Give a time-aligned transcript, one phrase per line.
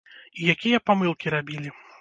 [0.39, 1.69] І якія памылкі рабілі?